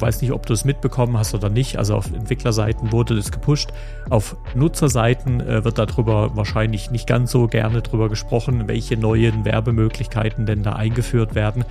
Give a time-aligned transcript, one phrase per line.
[0.00, 1.76] weiß nicht, ob du es mitbekommen hast oder nicht.
[1.78, 3.70] Also auf Entwicklerseiten wurde das gepusht.
[4.10, 10.46] Auf Nutzerseiten äh, wird darüber wahrscheinlich nicht ganz so gerne drüber gesprochen, welche neuen Werbemöglichkeiten
[10.46, 11.64] denn da eingeführt werden.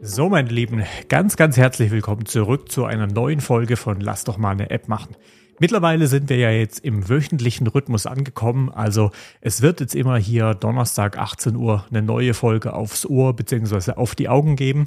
[0.00, 4.38] So, meine Lieben, ganz, ganz herzlich willkommen zurück zu einer neuen Folge von Lass doch
[4.38, 5.16] mal eine App machen.
[5.60, 8.70] Mittlerweile sind wir ja jetzt im wöchentlichen Rhythmus angekommen.
[8.70, 9.10] Also
[9.40, 13.92] es wird jetzt immer hier Donnerstag 18 Uhr eine neue Folge aufs Ohr bzw.
[13.92, 14.86] auf die Augen geben.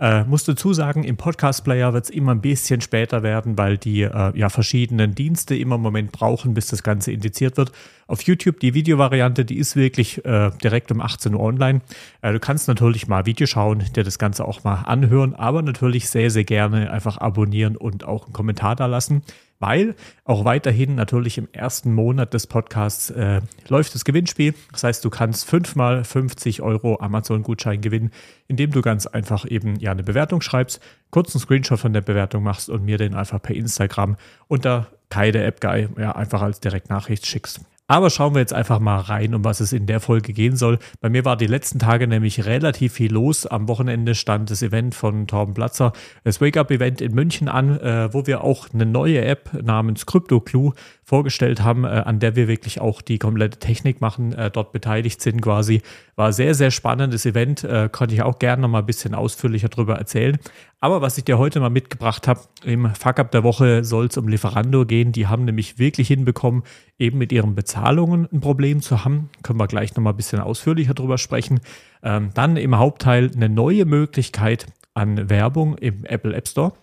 [0.00, 4.02] Äh, muss dazu sagen, im Podcast-Player wird es immer ein bisschen später werden, weil die
[4.02, 7.72] äh, ja verschiedenen Dienste immer einen Moment brauchen, bis das Ganze indiziert wird.
[8.06, 11.80] Auf YouTube die Videovariante, die ist wirklich äh, direkt um 18 Uhr online.
[12.22, 16.08] Äh, du kannst natürlich mal Video schauen, dir das Ganze auch mal anhören, aber natürlich
[16.08, 19.22] sehr, sehr gerne einfach abonnieren und auch einen Kommentar da lassen
[19.58, 19.94] weil
[20.24, 24.54] auch weiterhin natürlich im ersten Monat des Podcasts äh, läuft das Gewinnspiel.
[24.72, 28.10] Das heißt, du kannst fünfmal 50 Euro Amazon-Gutschein gewinnen,
[28.46, 32.68] indem du ganz einfach eben ja eine Bewertung schreibst, kurzen Screenshot von der Bewertung machst
[32.68, 37.60] und mir den einfach per Instagram unter Kaide App Guy ja, einfach als Direktnachricht schickst.
[37.90, 40.78] Aber schauen wir jetzt einfach mal rein, um was es in der Folge gehen soll.
[41.00, 43.46] Bei mir war die letzten Tage nämlich relativ viel los.
[43.46, 48.26] Am Wochenende stand das Event von Torben Platzer, das Wake-Up-Event in München an, äh, wo
[48.26, 50.74] wir auch eine neue App namens CryptoClue
[51.08, 55.22] vorgestellt haben, äh, an der wir wirklich auch die komplette Technik machen, äh, dort beteiligt
[55.22, 55.80] sind quasi.
[56.16, 59.70] War sehr, sehr spannendes Event, äh, konnte ich auch gerne noch mal ein bisschen ausführlicher
[59.70, 60.36] darüber erzählen.
[60.80, 64.28] Aber was ich dir heute mal mitgebracht habe, im Fuck-Up der Woche soll es um
[64.28, 65.12] Lieferando gehen.
[65.12, 66.62] Die haben nämlich wirklich hinbekommen,
[66.98, 69.30] eben mit ihren Bezahlungen ein Problem zu haben.
[69.42, 71.60] Können wir gleich noch mal ein bisschen ausführlicher drüber sprechen.
[72.02, 76.74] Ähm, dann im Hauptteil eine neue Möglichkeit an Werbung im Apple App Store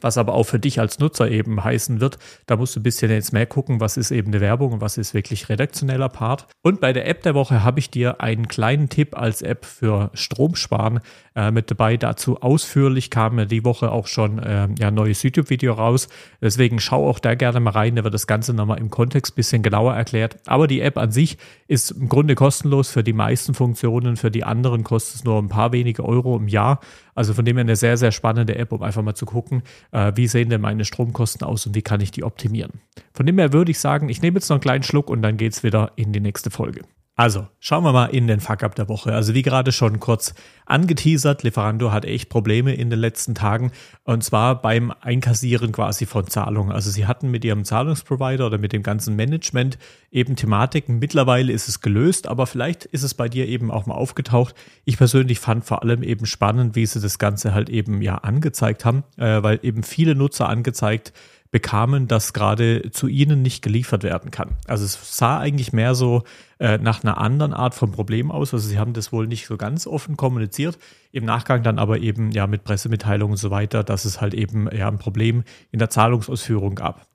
[0.00, 3.10] was aber auch für dich als Nutzer eben heißen wird, da musst du ein bisschen
[3.10, 6.46] jetzt mehr gucken, was ist eben eine Werbung und was ist wirklich redaktioneller Part.
[6.62, 10.10] Und bei der App der Woche habe ich dir einen kleinen Tipp als App für
[10.14, 11.00] Stromsparen
[11.34, 11.96] äh, mit dabei.
[11.96, 16.08] Dazu ausführlich kam ja die Woche auch schon äh, ja, ein neues YouTube-Video raus.
[16.40, 19.36] Deswegen schau auch da gerne mal rein, da wird das Ganze nochmal im Kontext ein
[19.36, 20.36] bisschen genauer erklärt.
[20.46, 24.16] Aber die App an sich ist im Grunde kostenlos für die meisten Funktionen.
[24.16, 26.80] Für die anderen kostet es nur ein paar wenige Euro im Jahr.
[27.14, 29.62] Also von dem her eine sehr, sehr spannende App, um einfach mal zu gucken,
[29.92, 32.80] äh, wie sehen denn meine Stromkosten aus und wie kann ich die optimieren.
[33.12, 35.36] Von dem her würde ich sagen, ich nehme jetzt noch einen kleinen Schluck und dann
[35.36, 36.82] geht es wieder in die nächste Folge.
[37.16, 39.12] Also, schauen wir mal in den Fuck-Up der Woche.
[39.12, 40.34] Also, wie gerade schon kurz
[40.66, 43.70] angeteasert, Lieferando hat echt Probleme in den letzten Tagen
[44.02, 46.72] und zwar beim Einkassieren quasi von Zahlungen.
[46.72, 49.78] Also, sie hatten mit ihrem Zahlungsprovider oder mit dem ganzen Management
[50.10, 50.98] eben Thematiken.
[50.98, 54.56] Mittlerweile ist es gelöst, aber vielleicht ist es bei dir eben auch mal aufgetaucht.
[54.84, 58.84] Ich persönlich fand vor allem eben spannend, wie sie das Ganze halt eben ja angezeigt
[58.84, 61.12] haben, äh, weil eben viele Nutzer angezeigt
[61.54, 64.56] bekamen, dass gerade zu ihnen nicht geliefert werden kann.
[64.66, 66.24] Also es sah eigentlich mehr so
[66.58, 68.52] äh, nach einer anderen Art von Problem aus.
[68.52, 70.80] Also sie haben das wohl nicht so ganz offen kommuniziert.
[71.12, 74.68] Im Nachgang dann aber eben ja mit Pressemitteilungen und so weiter, dass es halt eben
[74.76, 77.06] ja ein Problem in der Zahlungsausführung gab.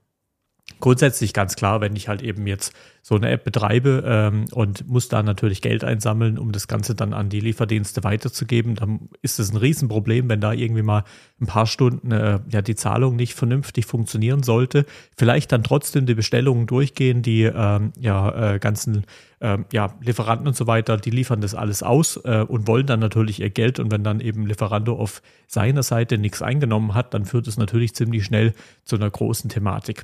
[0.79, 5.09] Grundsätzlich ganz klar, wenn ich halt eben jetzt so eine App betreibe ähm, und muss
[5.09, 9.51] da natürlich Geld einsammeln, um das Ganze dann an die Lieferdienste weiterzugeben, dann ist es
[9.51, 11.03] ein Riesenproblem, wenn da irgendwie mal
[11.41, 14.85] ein paar Stunden äh, ja die Zahlung nicht vernünftig funktionieren sollte.
[15.17, 19.05] Vielleicht dann trotzdem die Bestellungen durchgehen, die ähm, ja äh, ganzen
[19.41, 22.99] ähm, ja, Lieferanten und so weiter, die liefern das alles aus äh, und wollen dann
[22.99, 23.79] natürlich ihr Geld.
[23.79, 27.95] Und wenn dann eben Lieferando auf seiner Seite nichts eingenommen hat, dann führt es natürlich
[27.95, 28.53] ziemlich schnell
[28.83, 30.03] zu einer großen Thematik.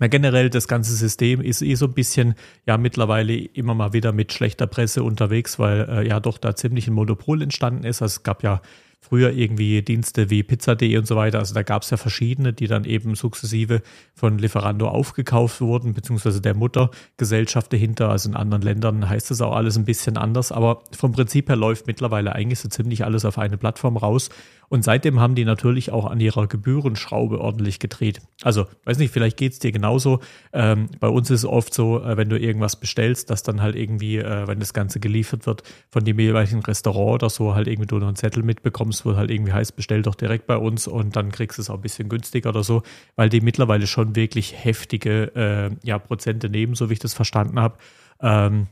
[0.00, 2.34] Ja, generell das ganze System ist eh so ein bisschen
[2.66, 6.88] ja mittlerweile immer mal wieder mit schlechter Presse unterwegs, weil äh, ja doch da ziemlich
[6.88, 8.02] ein Monopol entstanden ist.
[8.02, 8.60] Also es gab ja
[9.00, 11.38] früher irgendwie Dienste wie Pizza.de und so weiter.
[11.38, 13.82] Also da gab es ja verschiedene, die dann eben sukzessive
[14.14, 18.10] von Lieferando aufgekauft wurden, beziehungsweise der Muttergesellschaft dahinter.
[18.10, 20.52] Also in anderen Ländern heißt das auch alles ein bisschen anders.
[20.52, 24.30] Aber vom Prinzip her läuft mittlerweile eigentlich so ziemlich alles auf eine Plattform raus.
[24.68, 28.20] Und seitdem haben die natürlich auch an ihrer Gebührenschraube ordentlich gedreht.
[28.42, 30.20] Also, weiß nicht, vielleicht geht es dir genauso.
[30.52, 33.76] Ähm, bei uns ist es oft so, äh, wenn du irgendwas bestellst, dass dann halt
[33.76, 37.86] irgendwie, äh, wenn das Ganze geliefert wird von dem jeweiligen Restaurant oder so, halt irgendwie
[37.86, 41.16] du noch einen Zettel mitbekommst, wo halt irgendwie heißt, bestell doch direkt bei uns und
[41.16, 42.82] dann kriegst du es auch ein bisschen günstiger oder so,
[43.16, 47.58] weil die mittlerweile schon wirklich heftige äh, ja, Prozente nehmen, so wie ich das verstanden
[47.58, 47.78] habe.
[48.20, 48.66] Ähm,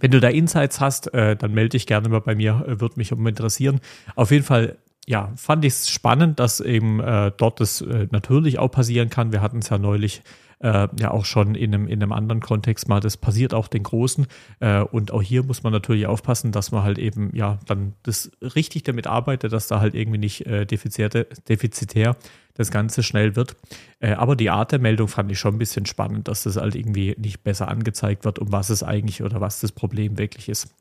[0.00, 2.96] wenn du da Insights hast, äh, dann melde dich gerne mal bei mir, äh, würde
[2.96, 3.80] mich interessieren.
[4.14, 4.76] Auf jeden Fall
[5.06, 9.32] ja, fand ich es spannend, dass eben äh, dort das äh, natürlich auch passieren kann.
[9.32, 10.22] Wir hatten es ja neulich
[10.60, 13.82] äh, ja auch schon in einem, in einem anderen Kontext mal, das passiert auch den
[13.82, 14.26] Großen.
[14.60, 18.30] Äh, und auch hier muss man natürlich aufpassen, dass man halt eben ja dann das
[18.40, 22.16] richtig damit arbeitet, dass da halt irgendwie nicht äh, defizitär
[22.54, 23.54] das Ganze schnell wird.
[24.00, 26.74] Äh, aber die Art der Meldung fand ich schon ein bisschen spannend, dass das halt
[26.74, 30.74] irgendwie nicht besser angezeigt wird, um was es eigentlich oder was das Problem wirklich ist.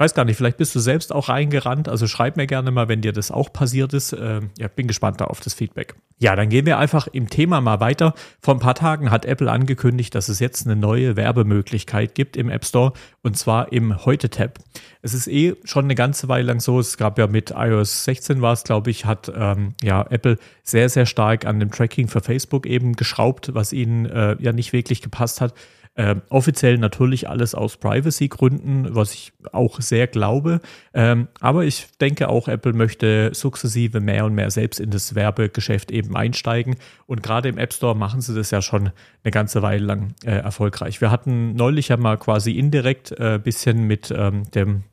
[0.00, 1.86] Weiß gar nicht, vielleicht bist du selbst auch reingerannt.
[1.86, 4.14] Also schreib mir gerne mal, wenn dir das auch passiert ist.
[4.14, 5.94] Äh, ja, bin gespannt da auf das Feedback.
[6.18, 8.14] Ja, dann gehen wir einfach im Thema mal weiter.
[8.40, 12.48] Vor ein paar Tagen hat Apple angekündigt, dass es jetzt eine neue Werbemöglichkeit gibt im
[12.48, 14.58] App Store und zwar im Heute-Tab.
[15.02, 16.80] Es ist eh schon eine ganze Weile lang so.
[16.80, 20.88] Es gab ja mit iOS 16 war es, glaube ich, hat ähm, ja Apple sehr,
[20.88, 25.02] sehr stark an dem Tracking für Facebook eben geschraubt, was ihnen äh, ja nicht wirklich
[25.02, 25.52] gepasst hat.
[25.96, 30.60] Ähm, offiziell natürlich alles aus Privacy-Gründen, was ich auch sehr glaube.
[30.94, 35.90] Ähm, aber ich denke auch, Apple möchte sukzessive mehr und mehr selbst in das Werbegeschäft
[35.90, 36.76] eben einsteigen.
[37.06, 38.90] Und gerade im App Store machen sie das ja schon
[39.24, 41.00] eine ganze Weile lang äh, erfolgreich.
[41.00, 44.84] Wir hatten neulich ja mal quasi indirekt ein äh, bisschen mit ähm, dem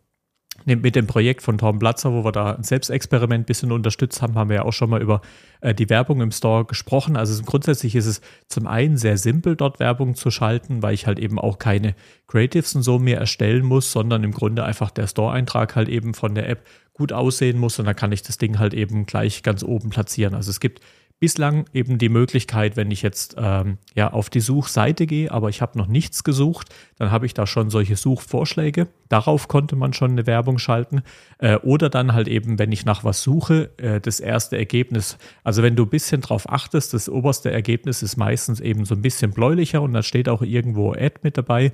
[0.75, 4.35] mit dem Projekt von Tom Platzer, wo wir da ein Selbstexperiment ein bisschen unterstützt haben,
[4.35, 5.21] haben wir ja auch schon mal über
[5.61, 7.15] äh, die Werbung im Store gesprochen.
[7.15, 11.19] Also grundsätzlich ist es zum einen sehr simpel, dort Werbung zu schalten, weil ich halt
[11.19, 11.95] eben auch keine
[12.27, 16.35] Creatives und so mehr erstellen muss, sondern im Grunde einfach der Store-Eintrag halt eben von
[16.35, 19.63] der App gut aussehen muss und dann kann ich das Ding halt eben gleich ganz
[19.63, 20.33] oben platzieren.
[20.33, 20.81] Also es gibt
[21.19, 25.61] bislang eben die Möglichkeit, wenn ich jetzt ähm, ja auf die Suchseite gehe, aber ich
[25.61, 28.87] habe noch nichts gesucht, dann habe ich da schon solche Suchvorschläge.
[29.09, 31.01] Darauf konnte man schon eine Werbung schalten.
[31.39, 35.17] Äh, oder dann halt eben, wenn ich nach was suche, äh, das erste Ergebnis.
[35.43, 39.01] Also wenn du ein bisschen drauf achtest, das oberste Ergebnis ist meistens eben so ein
[39.01, 41.73] bisschen bläulicher und da steht auch irgendwo Ad mit dabei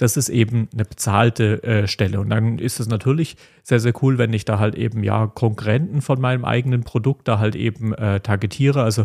[0.00, 2.20] das ist eben eine bezahlte äh, Stelle.
[2.20, 6.00] Und dann ist es natürlich sehr, sehr cool, wenn ich da halt eben ja Konkurrenten
[6.00, 8.82] von meinem eigenen Produkt da halt eben äh, targetiere.
[8.82, 9.04] Also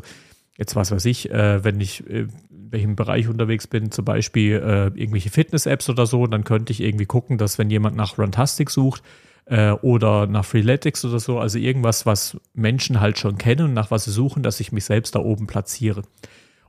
[0.58, 4.54] jetzt was weiß ich, äh, wenn ich äh, in welchem Bereich unterwegs bin, zum Beispiel
[4.56, 8.70] äh, irgendwelche Fitness-Apps oder so, dann könnte ich irgendwie gucken, dass wenn jemand nach Runtastic
[8.70, 9.04] sucht,
[9.48, 13.92] äh, oder nach Freeletics oder so, also irgendwas, was Menschen halt schon kennen und nach
[13.92, 16.04] was sie suchen, dass ich mich selbst da oben platziere.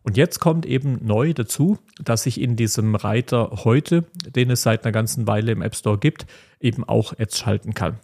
[0.06, 4.84] Und jetzt kommt eben neu dazu, dass ich in diesem Reiter heute, den es seit
[4.84, 6.26] einer ganzen Weile im App Store gibt,
[6.60, 7.98] eben auch Ads schalten kann.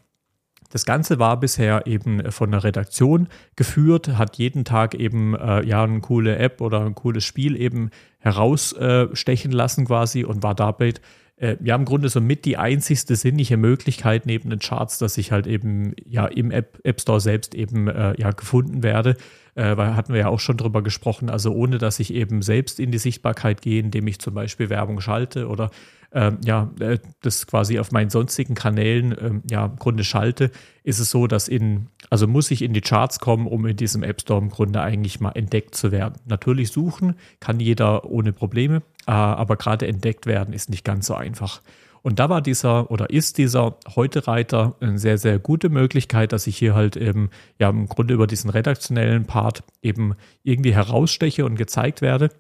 [0.71, 5.85] Das Ganze war bisher eben von der Redaktion geführt, hat jeden Tag eben äh, ja
[5.85, 10.95] eine coole App oder ein cooles Spiel eben herausstechen äh, lassen quasi und war dabei
[11.37, 15.31] äh, ja im Grunde so mit die einzigste sinnliche Möglichkeit neben den Charts, dass ich
[15.31, 19.17] halt eben ja im App, App Store selbst eben äh, ja gefunden werde
[19.55, 22.91] äh, hatten wir ja auch schon drüber gesprochen, also ohne dass ich eben selbst in
[22.91, 25.71] die Sichtbarkeit gehe, indem ich zum Beispiel Werbung schalte oder
[26.15, 30.51] ähm, ja, äh, das quasi auf meinen sonstigen Kanälen ähm, ja, im Grunde schalte,
[30.85, 34.03] ist es so, dass in, also muss ich in die Charts kommen, um in diesem
[34.03, 36.15] App Store im Grunde eigentlich mal entdeckt zu werden.
[36.27, 41.15] Natürlich suchen kann jeder ohne Probleme, äh, aber gerade entdeckt werden ist nicht ganz so
[41.15, 41.63] einfach.
[42.03, 46.59] Und da war dieser oder ist dieser Heute-Reiter eine sehr, sehr gute Möglichkeit, dass ich
[46.59, 52.03] hier halt eben ja im Grunde über diesen redaktionellen Part eben irgendwie heraussteche und gezeigt
[52.03, 52.31] werde.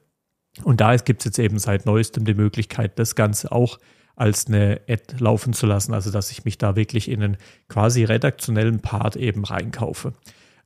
[0.65, 3.79] Und da gibt es jetzt eben seit neuestem die Möglichkeit, das Ganze auch
[4.17, 7.37] als eine Ad laufen zu lassen, also dass ich mich da wirklich in einen
[7.69, 10.13] quasi redaktionellen Part eben reinkaufe.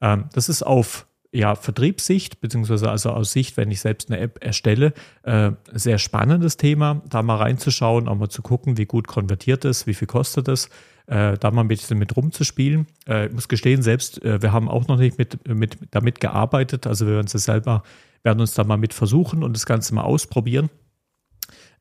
[0.01, 4.43] Ähm, das ist auf ja, Vertriebssicht, beziehungsweise also aus Sicht, wenn ich selbst eine App
[4.43, 9.65] erstelle, äh, sehr spannendes Thema, da mal reinzuschauen, auch mal zu gucken, wie gut konvertiert
[9.67, 10.71] es, wie viel kostet es,
[11.07, 12.87] äh, da mal ein bisschen mit rumzuspielen.
[13.07, 16.87] Äh, ich muss gestehen, selbst, äh, wir haben auch noch nicht mit, mit damit gearbeitet,
[16.87, 17.83] also wir werden es selber,
[18.23, 20.71] werden uns da mal mit versuchen und das Ganze mal ausprobieren.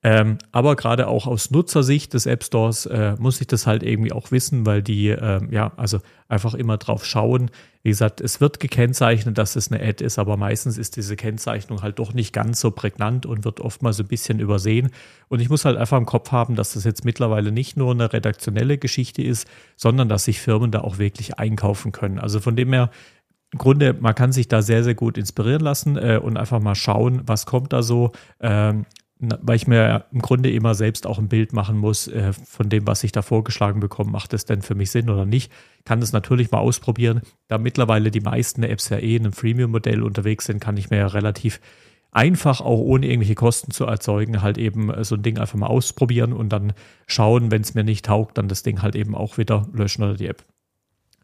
[0.06, 4.12] Ähm, aber gerade auch aus Nutzersicht des App Stores äh, muss ich das halt irgendwie
[4.12, 5.98] auch wissen, weil die äh, ja also
[6.28, 7.50] einfach immer drauf schauen.
[7.82, 11.82] Wie gesagt, es wird gekennzeichnet, dass es eine Ad ist, aber meistens ist diese Kennzeichnung
[11.82, 14.92] halt doch nicht ganz so prägnant und wird oftmals ein bisschen übersehen.
[15.28, 18.14] Und ich muss halt einfach im Kopf haben, dass das jetzt mittlerweile nicht nur eine
[18.14, 22.20] redaktionelle Geschichte ist, sondern dass sich Firmen da auch wirklich einkaufen können.
[22.20, 22.92] Also von dem her
[23.52, 26.76] im Grunde, man kann sich da sehr, sehr gut inspirieren lassen äh, und einfach mal
[26.76, 28.12] schauen, was kommt da so.
[28.40, 28.86] Ähm,
[29.20, 32.86] weil ich mir im Grunde immer selbst auch ein Bild machen muss äh, von dem,
[32.86, 34.12] was ich da vorgeschlagen bekomme.
[34.12, 35.52] Macht das denn für mich Sinn oder nicht?
[35.86, 37.22] Kann das natürlich mal ausprobieren.
[37.48, 40.98] Da mittlerweile die meisten Apps ja eh in einem Freemium-Modell unterwegs sind, kann ich mir
[40.98, 41.62] ja relativ
[42.12, 45.68] einfach, auch ohne irgendwelche Kosten zu erzeugen, halt eben äh, so ein Ding einfach mal
[45.68, 46.74] ausprobieren und dann
[47.08, 50.16] schauen, wenn es mir nicht taugt, dann das Ding halt eben auch wieder löschen oder
[50.16, 50.44] die App.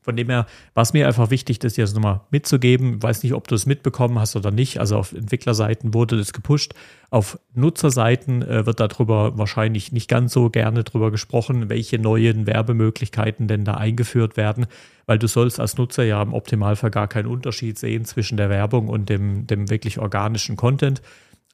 [0.04, 2.96] Von dem her war es mir einfach wichtig, das jetzt nochmal mitzugeben.
[2.96, 4.80] Ich weiß nicht, ob du es mitbekommen hast oder nicht.
[4.80, 6.74] Also auf Entwicklerseiten wurde das gepusht.
[7.12, 13.48] Auf Nutzerseiten äh, wird darüber wahrscheinlich nicht ganz so gerne drüber gesprochen, welche neuen Werbemöglichkeiten
[13.48, 14.66] denn da eingeführt werden,
[15.06, 18.88] weil du sollst als Nutzer ja im Optimalfall gar keinen Unterschied sehen zwischen der Werbung
[18.88, 21.04] und dem, dem wirklich organischen Content.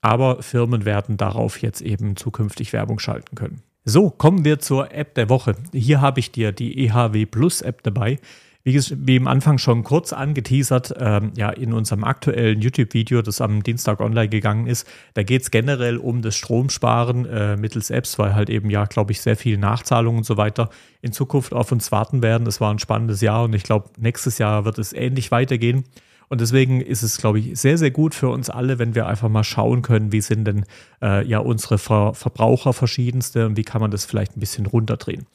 [0.01, 3.61] Aber Firmen werden darauf jetzt eben zukünftig Werbung schalten können.
[3.89, 5.55] So, kommen wir zur App der Woche.
[5.71, 8.19] Hier habe ich dir die EHW Plus App dabei.
[8.65, 13.63] Wie, wie im Anfang schon kurz angeteasert, ähm, ja, in unserem aktuellen YouTube-Video, das am
[13.63, 18.35] Dienstag online gegangen ist, da geht es generell um das Stromsparen äh, mittels Apps, weil
[18.35, 20.69] halt eben ja, glaube ich, sehr viel Nachzahlungen und so weiter
[21.01, 22.45] in Zukunft auf uns warten werden.
[22.45, 25.85] Es war ein spannendes Jahr und ich glaube, nächstes Jahr wird es ähnlich weitergehen.
[26.29, 29.29] Und deswegen ist es, glaube ich, sehr, sehr gut für uns alle, wenn wir einfach
[29.29, 30.65] mal schauen können, wie sind denn
[31.01, 35.25] äh, ja unsere Ver Verbraucher verschiedenste und wie kann man das vielleicht ein bisschen runterdrehen.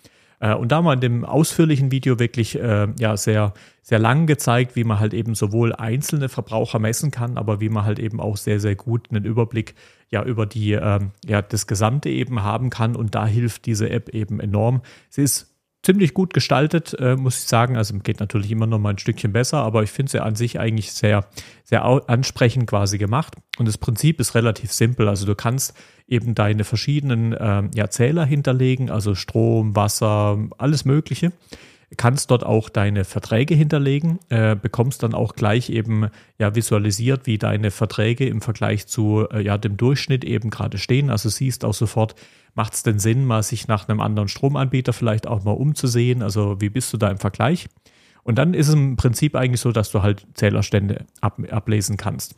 [0.40, 4.76] Äh, und da mal in dem ausführlichen Video wirklich äh, ja sehr, sehr lang gezeigt,
[4.76, 8.36] wie man halt eben sowohl einzelne Verbraucher messen kann, aber wie man halt eben auch
[8.36, 9.74] sehr, sehr gut einen Überblick
[10.10, 12.96] ja über die, äh, ja, das Gesamte eben haben kann.
[12.96, 14.82] Und da hilft diese App eben enorm.
[15.08, 15.51] Sie ist
[15.82, 17.76] ziemlich gut gestaltet, äh, muss ich sagen.
[17.76, 20.58] Also geht natürlich immer noch mal ein Stückchen besser, aber ich finde sie an sich
[20.58, 21.26] eigentlich sehr,
[21.64, 23.34] sehr ansprechend quasi gemacht.
[23.58, 25.08] Und das Prinzip ist relativ simpel.
[25.08, 25.74] Also du kannst
[26.06, 31.32] eben deine verschiedenen äh, ja, Zähler hinterlegen, also Strom, Wasser, alles Mögliche.
[31.96, 36.08] Kannst dort auch deine Verträge hinterlegen, äh, bekommst dann auch gleich eben
[36.38, 41.10] ja visualisiert, wie deine Verträge im Vergleich zu äh, ja, dem Durchschnitt eben gerade stehen.
[41.10, 42.14] Also siehst auch sofort,
[42.54, 46.22] macht es denn Sinn, mal sich nach einem anderen Stromanbieter vielleicht auch mal umzusehen?
[46.22, 47.68] Also wie bist du da im Vergleich?
[48.22, 52.36] Und dann ist es im Prinzip eigentlich so, dass du halt Zählerstände ab, ablesen kannst.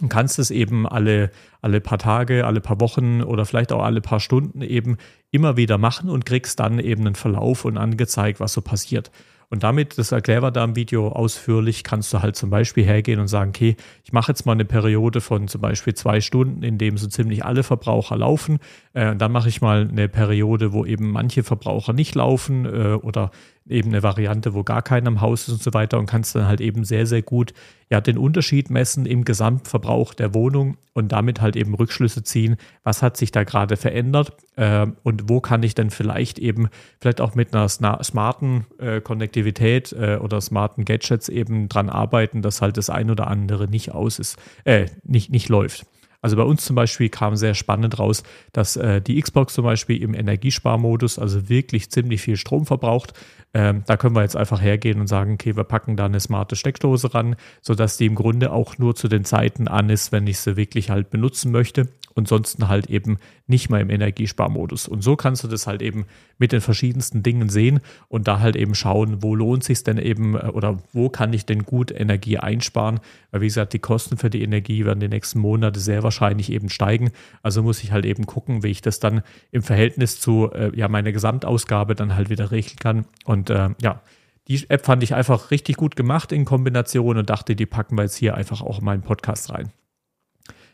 [0.00, 1.30] Und kannst es eben alle,
[1.62, 4.98] alle paar Tage, alle paar Wochen oder vielleicht auch alle paar Stunden eben
[5.30, 9.10] immer wieder machen und kriegst dann eben einen Verlauf und angezeigt, was so passiert.
[9.48, 13.20] Und damit, das erklären wir da im Video ausführlich, kannst du halt zum Beispiel hergehen
[13.20, 16.78] und sagen, okay, ich mache jetzt mal eine Periode von zum Beispiel zwei Stunden, in
[16.78, 18.58] dem so ziemlich alle Verbraucher laufen.
[18.92, 23.30] Äh, dann mache ich mal eine Periode, wo eben manche Verbraucher nicht laufen äh, oder
[23.68, 26.48] eben eine Variante, wo gar keiner im Haus ist und so weiter und kannst dann
[26.48, 27.52] halt eben sehr, sehr gut
[27.90, 33.02] ja den Unterschied messen im Gesamtverbrauch der Wohnung und damit halt eben Rückschlüsse ziehen, was
[33.02, 36.68] hat sich da gerade verändert äh, und wo kann ich denn vielleicht eben
[37.00, 42.60] vielleicht auch mit einer smarten äh, Konnektivität äh, oder smarten Gadgets eben dran arbeiten, dass
[42.60, 45.86] halt das ein oder andere nicht aus ist, äh, nicht, nicht läuft.
[46.26, 50.02] Also bei uns zum Beispiel kam sehr spannend raus, dass äh, die Xbox zum Beispiel
[50.02, 53.12] im Energiesparmodus also wirklich ziemlich viel Strom verbraucht.
[53.54, 56.56] Ähm, da können wir jetzt einfach hergehen und sagen, okay, wir packen da eine smarte
[56.56, 60.40] Steckdose ran, sodass die im Grunde auch nur zu den Zeiten an ist, wenn ich
[60.40, 64.88] sie wirklich halt benutzen möchte und sonst halt eben nicht mal im Energiesparmodus.
[64.88, 66.06] Und so kannst du das halt eben
[66.38, 70.34] mit den verschiedensten Dingen sehen und da halt eben schauen, wo lohnt sich denn eben
[70.34, 73.00] äh, oder wo kann ich denn gut Energie einsparen.
[73.30, 76.68] Weil wie gesagt, die Kosten für die Energie werden die nächsten Monate sehr wahrscheinlich eben
[76.68, 77.12] steigen.
[77.42, 79.22] Also muss ich halt eben gucken, wie ich das dann
[79.52, 83.04] im Verhältnis zu äh, ja meiner Gesamtausgabe dann halt wieder regeln kann.
[83.24, 84.02] Und äh, ja,
[84.48, 88.02] die App fand ich einfach richtig gut gemacht in Kombination und dachte, die packen wir
[88.02, 89.72] jetzt hier einfach auch in meinen Podcast rein.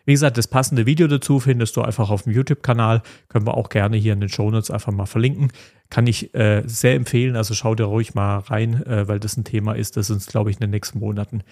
[0.04, 3.02] Wie gesagt, das passende Video dazu findest du einfach auf dem YouTube-Kanal.
[3.28, 5.52] Können wir auch gerne hier in den Shownotes einfach mal verlinken.
[5.90, 7.37] Kann ich äh, sehr empfehlen.
[7.37, 10.50] Also schau dir ruhig mal rein, äh, weil das ein Thema ist, das uns, glaube
[10.50, 11.42] ich, in den nächsten Monaten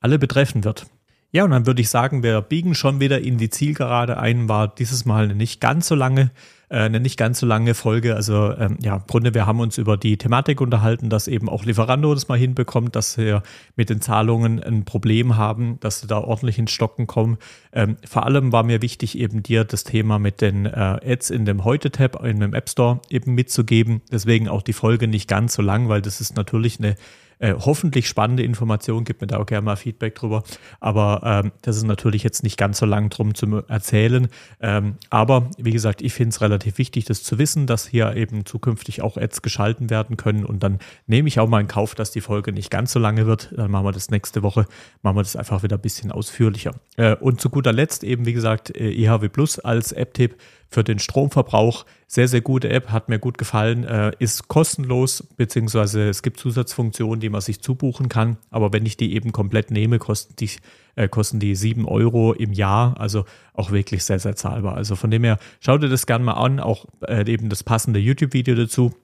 [0.00, 0.86] alle betreffen wird.
[1.30, 4.48] Ja, und dann würde ich sagen, wir biegen schon wieder in die Zielgerade ein.
[4.48, 6.30] War dieses Mal eine nicht ganz so lange,
[6.70, 8.16] äh, eine nicht ganz so lange Folge.
[8.16, 11.66] Also ähm, ja, im Grunde, wir haben uns über die Thematik unterhalten, dass eben auch
[11.66, 13.42] Lieferando das mal hinbekommt, dass wir
[13.76, 17.36] mit den Zahlungen ein Problem haben, dass sie da ordentlich ins Stocken kommen.
[17.74, 20.70] Ähm, vor allem war mir wichtig, eben dir das Thema mit den äh,
[21.04, 24.00] Ads in dem Heute-Tab in dem App Store eben mitzugeben.
[24.10, 26.96] Deswegen auch die Folge nicht ganz so lang, weil das ist natürlich eine
[27.38, 29.04] äh, hoffentlich spannende Informationen.
[29.04, 30.42] Gib mir da auch gerne mal Feedback drüber.
[30.80, 34.28] Aber ähm, das ist natürlich jetzt nicht ganz so lang drum zu erzählen.
[34.60, 38.44] Ähm, aber wie gesagt, ich finde es relativ wichtig, das zu wissen, dass hier eben
[38.44, 40.44] zukünftig auch Ads geschalten werden können.
[40.44, 43.26] Und dann nehme ich auch mal in Kauf, dass die Folge nicht ganz so lange
[43.26, 43.52] wird.
[43.56, 44.66] Dann machen wir das nächste Woche,
[45.02, 46.74] machen wir das einfach wieder ein bisschen ausführlicher.
[46.96, 50.36] Äh, und zu guter Letzt eben, wie gesagt, äh, EHW Plus als App-Tipp
[50.68, 51.84] für den Stromverbrauch.
[52.06, 57.20] Sehr, sehr gute App, hat mir gut gefallen, äh, ist kostenlos, beziehungsweise es gibt Zusatzfunktionen,
[57.20, 58.38] die man sich zubuchen kann.
[58.50, 60.50] Aber wenn ich die eben komplett nehme, kosten die,
[60.94, 62.98] äh, kosten die 7 Euro im Jahr.
[63.00, 64.74] Also auch wirklich sehr, sehr zahlbar.
[64.74, 67.98] Also von dem her, schau dir das gerne mal an, auch äh, eben das passende
[67.98, 68.94] YouTube-Video dazu.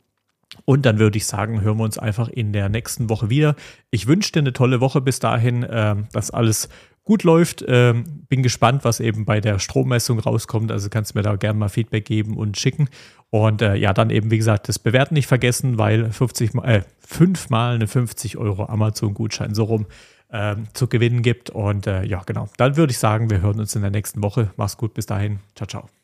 [0.65, 3.57] Und dann würde ich sagen, hören wir uns einfach in der nächsten Woche wieder.
[3.91, 6.69] Ich wünsche dir eine tolle Woche bis dahin, äh, dass alles
[7.05, 7.65] gut läuft.
[7.69, 10.73] Ähm, bin gespannt, was eben bei der Strommessung rauskommt.
[10.73, 12.89] Also kannst du mir da gerne mal Feedback geben und schicken.
[13.31, 16.83] Und äh, ja, dann eben, wie gesagt, das Bewerten nicht vergessen, weil 50 mal, äh,
[17.01, 19.87] fünfmal eine 50 Euro Amazon-Gutschein so rum
[20.31, 21.51] ähm, zu gewinnen gibt.
[21.51, 22.49] Und äh, ja, genau.
[22.57, 24.51] Dann würde ich sagen, wir hören uns in der nächsten Woche.
[24.57, 25.41] Mach's gut, bis dahin.
[25.55, 26.04] Ciao, ciao.